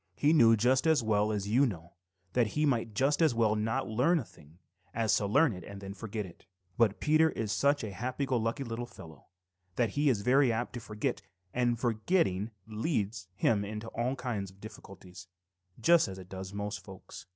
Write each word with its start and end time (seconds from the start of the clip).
He 0.15 0.33
knew 0.33 0.57
just 0.57 0.87
as 0.87 1.03
well 1.03 1.31
as 1.31 1.47
you 1.47 1.63
know 1.67 1.93
that 2.33 2.47
he 2.57 2.65
might 2.65 2.95
just 2.95 3.21
as 3.21 3.35
well 3.35 3.55
not 3.55 3.87
learn 3.87 4.17
a 4.17 4.23
thing 4.25 4.57
as 4.95 5.15
to 5.17 5.27
learn 5.27 5.53
it 5.53 5.63
and 5.63 5.79
then 5.79 5.93
forget 5.93 6.25
it. 6.25 6.47
But 6.75 6.99
Peter 6.99 7.29
is 7.29 7.51
such 7.51 7.83
a 7.83 7.91
happy 7.91 8.25
go 8.25 8.35
lucky 8.37 8.63
little 8.63 8.87
fellow 8.87 9.27
that 9.75 9.91
he 9.91 10.09
is 10.09 10.21
very 10.23 10.51
apt 10.51 10.73
to 10.73 10.79
forget, 10.79 11.21
and 11.53 11.79
forgetting 11.79 12.49
leads 12.65 13.27
him 13.35 13.63
into 13.63 13.89
all 13.89 14.15
kinds 14.15 14.49
of 14.49 14.59
difficulties, 14.59 15.27
just 15.79 16.07
as 16.07 16.17
it 16.17 16.29
does 16.29 16.51
most 16.51 16.83
folks. 16.83 17.27